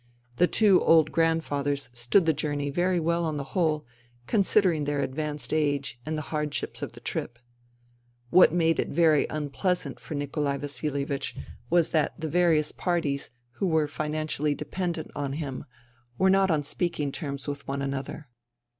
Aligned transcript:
The 0.37 0.47
two 0.47 0.83
old 0.83 1.11
grandfathers 1.11 1.91
stood 1.93 2.25
the 2.25 2.33
journey 2.33 2.71
very 2.71 2.99
well 2.99 3.23
on 3.23 3.37
the 3.37 3.43
whole, 3.53 3.85
considering 4.25 4.85
their 4.85 4.99
advanced 5.01 5.53
age 5.53 5.99
and 6.07 6.17
the 6.17 6.23
hardships 6.33 6.81
of 6.81 6.93
the 6.93 6.99
trip. 6.99 7.37
What 8.31 8.51
made 8.51 8.79
it 8.79 8.87
very 8.87 9.27
unpleasant 9.29 9.99
for 9.99 10.15
Nikolai 10.15 10.57
Vasilievich 10.57 11.37
was 11.69 11.91
that 11.91 12.19
the 12.19 12.27
various 12.29 12.71
parties 12.71 13.29
who 13.51 13.67
were 13.67 13.87
financially 13.87 14.55
dependent 14.55 15.13
118 15.13 15.35
FUTILITY 15.37 15.47
on 15.47 15.57
him 15.61 15.65
were 16.17 16.31
not 16.31 16.49
on 16.49 16.63
speaking 16.63 17.11
terms 17.11 17.47
with 17.47 17.67
one 17.67 17.83
another. 17.83 18.27